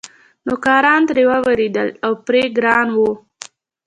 [0.47, 3.11] نوکران ترې وېرېدل او پرې ګران وو.